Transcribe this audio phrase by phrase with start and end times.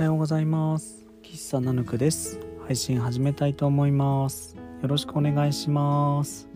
[0.00, 1.04] おはようございます。
[1.22, 2.40] 喫茶ナヌクです。
[2.66, 4.56] 配信始めたいと思います。
[4.80, 6.48] よろしくお願いします。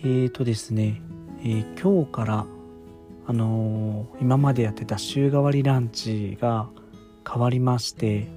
[0.00, 1.00] えーとですね、
[1.40, 2.46] えー、今日から
[3.26, 6.68] あのー、今までやってた週替わりランチが
[7.26, 8.28] 変わりまして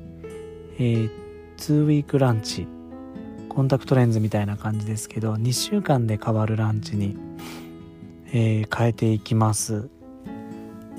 [0.79, 1.09] えー、
[1.57, 2.69] 2ウィークランチ
[3.49, 7.17] コンタクトレンズみたいな感じですけど2週間で変わるランチに、
[8.31, 9.89] えー、変えていきます。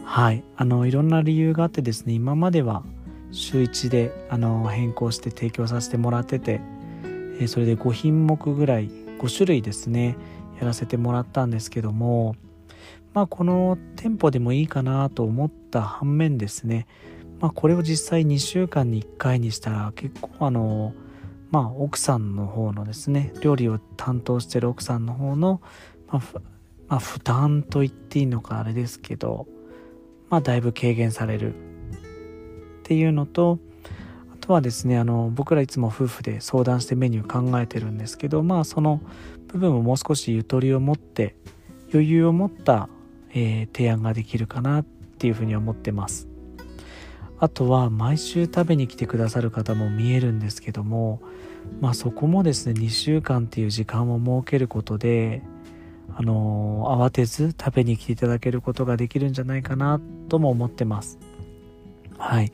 [0.08, 0.44] はい。
[0.56, 2.84] あのいろんな理由があってですね今までは
[3.32, 6.60] 週1であの変更して提供させてもらってて、
[7.40, 10.16] え、それで5品目ぐらい5種類ですね
[10.60, 12.36] やらせてもらったんですけども
[13.14, 16.86] まあこの店舗でもいいかなと思った反面ですね
[17.40, 20.94] まあこれを実際2週間に1回にしたら結構あの
[21.50, 25.60] まあ奥さんの方のですね料理を担当してる奥さんの方の、
[26.06, 26.22] まあ、
[26.86, 29.48] まあ、負担と言っていいのかあれですけど
[30.30, 31.54] まあ、だいぶ軽減される。
[31.54, 33.58] っていうのと
[34.32, 39.00] あとはですねあの僕らいつも夫婦で相談してメニュー考えてるんですけどまあその
[39.48, 41.34] 部分をもう少しゆとりを持って
[41.92, 42.88] 余裕を持った、
[43.30, 46.28] えー、提案ができるかなっていうふうに思ってます。
[47.38, 51.20] あとは毎週食べに来てくださる方も見えるんですけども
[51.80, 55.42] まあそこもですね2週間っていう時間を設けることで
[56.14, 61.18] あのー、慌てず食べに来ていただけることができるんじゃないかなとも思ってます。
[62.18, 62.52] はい。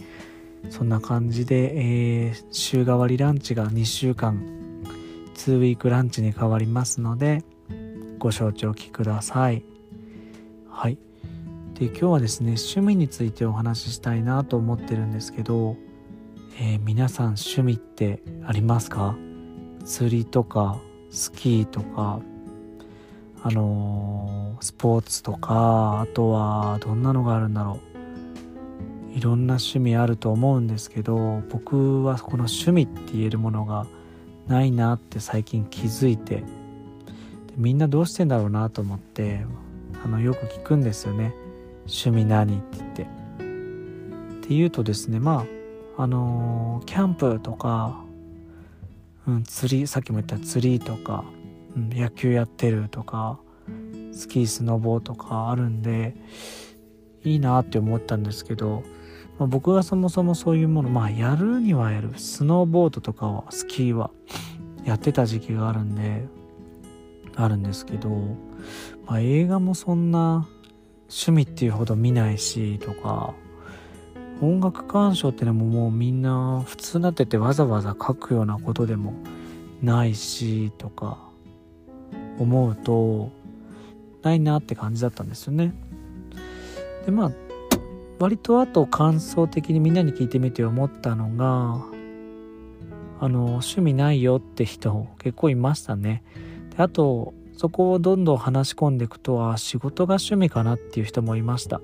[0.70, 4.40] そんな感じで、えー、週替わりランチが2週間
[5.34, 7.42] 2ウィークランチに変わりますので
[8.18, 9.64] ご承知おきください。
[10.68, 10.98] はい。
[11.74, 15.76] で今日はですね趣味についてお話ししたいなと思ってるんですけど、
[16.60, 19.16] えー、皆さん趣味ってありますか？
[19.84, 20.78] 釣りとか
[21.10, 22.20] スキーとか
[23.44, 27.80] あのー、スポーツとかあとはどんなのがあるんだろ
[29.14, 33.86] ういろんな趣味あると思うんですけど僕はこの趣味って言えるものが
[34.46, 36.44] ないなって最近気づいて
[37.56, 39.44] みんなどうしてんだろうなと思って
[40.04, 41.34] あのよく聞くんですよね
[41.80, 43.02] 趣味何って言って。
[43.02, 45.46] って言うとですねま
[45.96, 48.02] ああのー、キャンプとか、
[49.28, 51.24] うん、釣りさっきも言った釣りとか
[51.76, 53.38] 野球やってるとか
[54.12, 56.14] スキースノボーとかあるんで
[57.24, 58.82] いいなって思ったんですけど、
[59.38, 62.12] まあ、僕がそもそもそういうものまあやるにはやる。
[62.16, 64.10] スノーボードとかはスキーは
[64.84, 66.26] やってた時期があるんで
[67.36, 68.10] あるんですけど、
[69.06, 70.48] まあ、映画もそんな
[71.08, 73.34] 趣味っていうほど見ないしとか
[74.40, 79.14] 音楽鑑賞ってのももうみんな普通になっててわざわざ書くようなことでも
[79.82, 81.31] ないしとか
[82.42, 83.30] 思うと
[84.22, 85.72] ないなって感じだったんですよね。
[87.06, 87.32] でまあ
[88.18, 91.84] 割とあと感想的にみんなに聞いてみて思ったのが
[93.20, 96.22] あの趣味ないよって人結構いましたね。
[96.76, 101.80] であとそこをどんどん話し込んでいくとは仕事が趣味かなっていう人もいました。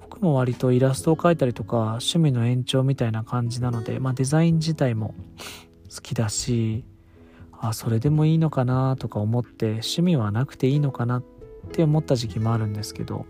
[0.00, 5.14] 僕も割とイラストを描いたりとか趣味の延長みたいな感じなので、まあ、デザイン自体も
[5.92, 6.84] 好きだし
[7.60, 11.24] あそれでもいいのかなとか思って趣味はなくていいのかなっ
[11.72, 13.26] て思った時期もあるんですけど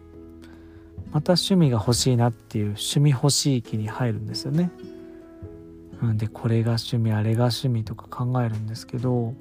[1.13, 4.71] また趣味が欲しいなっていう趣味欲しい気に入るんですよね。
[6.03, 9.35] うんでこれが趣味あれが趣味とか考えるんですけど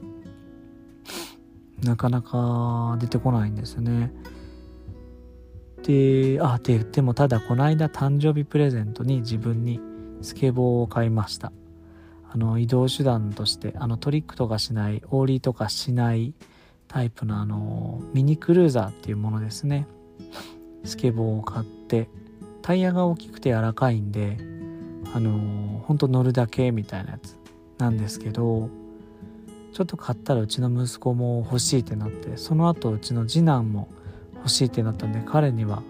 [1.82, 4.14] なかなか出てこないんですよね。
[5.84, 9.82] であででもただこの間誕生日プレゼントに自分に
[10.22, 11.52] スケボーを買いました。
[12.34, 16.34] あの移動手段としてあのトリックとかしないオーリーとかしない
[16.88, 19.88] タイプのあのミニクルーザーっていうものですね。
[20.84, 22.10] スケボーを買って
[22.64, 24.38] タイヤが大きくて柔らかいんで
[25.14, 27.38] あのほんと乗るだけみたいなやつ
[27.78, 28.70] なんですけど
[29.72, 33.88] ちょっと買ったらうちの息子も欲しいってなってその後うちの次男も
[34.38, 35.84] 欲しいってなったんで彼には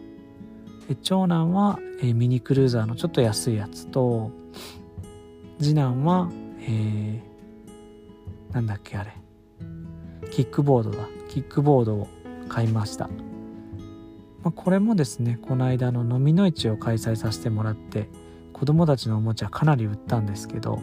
[1.02, 4.32] 長男は、ミニクルーザーのちょっと安いやつと
[5.64, 6.30] 次男は、
[6.60, 9.14] えー、なんだっけあれ。
[10.30, 11.08] キックボードだ。
[11.30, 12.08] キックボードを
[12.48, 18.08] 買いました、まあ、これもですねこの間の飲みの市を開催させてもらって
[18.54, 20.76] 子供たちのおもちゃかなり売ったんですけど、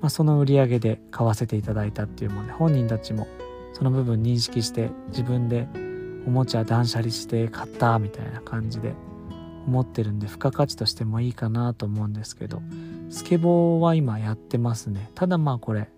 [0.00, 3.28] まあ、その売り上げで買わせていただいたっていうもので本人たちも
[3.74, 5.68] その部分認識して自分で
[6.26, 8.94] おもちゃ断捨離して買ったみたいな感じで
[9.66, 12.60] 思ってるんで付加価値としてもいいかなと思うんですけど
[13.10, 15.10] スケボーは今やってますね。
[15.14, 15.88] ただまあこれ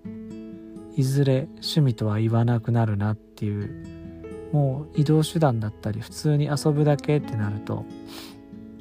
[0.97, 7.85] いずれ趣味とは言わなくなるなっていうもう移動手段だったり普通に遊ぶだけってなると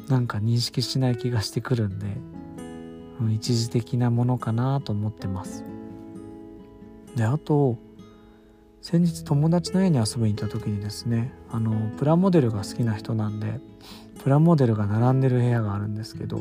[0.08, 2.08] なんか認識しない気がしてくるんで、
[3.22, 5.64] うん、一時的なものかなと思ってます。
[7.16, 7.78] であと
[8.82, 13.60] 先日友達の家に遊びに行った時にですねあのプラモデルが好きな人なんで
[14.24, 16.40] プラモデルが並んでる部屋があるんですけど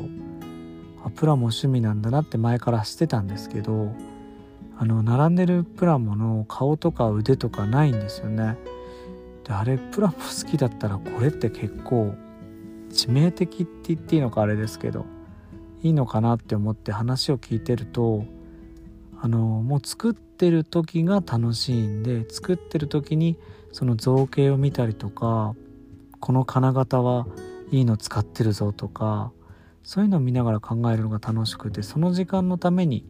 [1.15, 3.93] プラモ趣味なんだなって前からしてたんですけど
[4.77, 8.57] あの並んでるプラモの顔とか腕とかないんですよね。
[9.43, 12.15] であれプラモ好きだったらこれって結構
[12.89, 15.05] 致命的って言っていいのかあれですけど
[15.83, 18.25] いいのかなって思って話を聞いてると
[19.21, 23.37] あのもう作ってる時が楽しいんで作ってる時に
[23.71, 25.55] その造形を見たりとか
[26.19, 27.27] この金型は
[27.71, 29.31] いいの使ってるぞとか
[29.83, 33.05] そういうのを見ながら考えるのが楽しくてその時間のために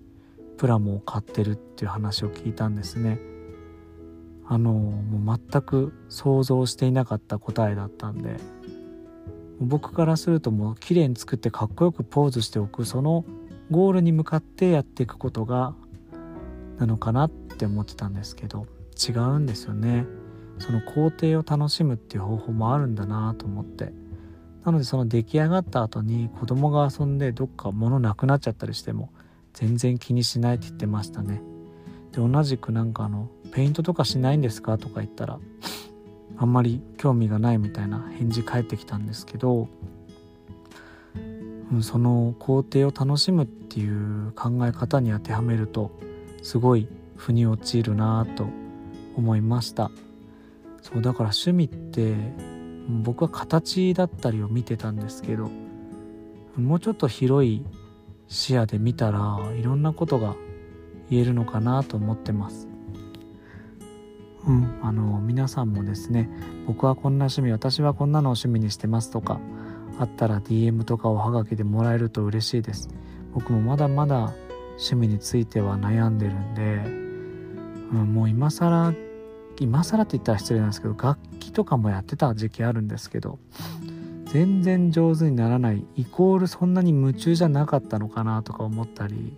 [0.57, 3.19] プラモを買ってるっていう話を聞いたんですね。
[4.45, 8.37] あのもう全く想像していなかった答えだったんで
[9.61, 13.25] 僕からするともう綺麗に作ってかっこよくポーズしておくその
[13.69, 15.75] ゴールに向かってやっていくことが
[16.79, 18.65] なのかなって思ってたんですけど
[18.97, 20.07] 違うんですよね。
[20.57, 23.93] その工程を楽しむっていう方法もあるんだなと思って。
[24.65, 29.09] なのでその出来上がった後に子供が遊んでどっか物なくなっちゃったりしても
[29.53, 31.41] 全然気にしないって言ってましたね。
[32.11, 35.39] で同じくなんかあのペイントとかしないんですかとか言ったら
[36.37, 39.67] あんまり興味がないみたいな返事返ってきたんですけど、
[41.71, 45.91] うん、その工程を楽しむっていう考え方に当てはめると
[46.41, 48.47] すごい腑に落ちるなと
[49.15, 49.91] 思いました。
[50.81, 52.15] そうだから趣味って
[52.89, 55.49] 僕は形だったりを見てたんですけど
[56.57, 57.63] もうちょっと広い
[58.27, 60.35] 視野で見たらいろんなことが
[61.09, 62.67] 言えるのかなと思ってます。
[64.47, 66.29] うん、あの皆さんもですね
[66.65, 69.39] 僕はこんな趣味私はこんなのを趣味にしてますとか
[69.99, 72.89] あったら DM とかおはがきでもらえると嬉しいです。
[73.33, 74.33] 僕もまだまだ
[74.71, 76.61] 趣味については悩んでるんで、
[77.91, 78.93] うん、もう今更
[79.59, 81.18] 今更って言ったら失礼なんですけど楽
[81.49, 83.39] 器とかもやってた時期あるんですけど
[84.25, 89.33] 全然上手にならないイコールそんなに夢中じゃなかったのかなとか思ったり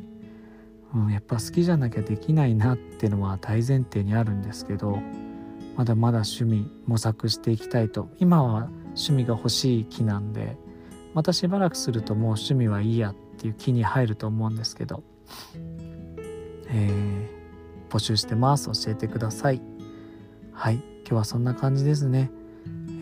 [0.94, 5.00] うん、やっぱ好きじゃなきゃできないなってのは大前提にあるんですけど
[5.78, 10.58] まだまだ趣味模索していきたいと今は趣味が欲しい気なんで
[11.13, 15.04] またしばらくするともう趣味はいいやっていう気に入ると思うんですけど、
[16.68, 18.68] えー、募集してます。
[18.68, 19.62] 教えてください。
[20.54, 20.90] はい。
[21.12, 22.31] 今日はそんな感じですね、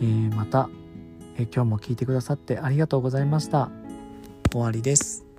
[0.00, 0.68] えー、また、
[1.36, 3.70] えー、今日も聞いてくださってありがとうございました。
[4.50, 5.29] 終わりです。